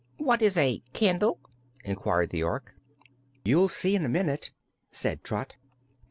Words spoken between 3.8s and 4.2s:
in a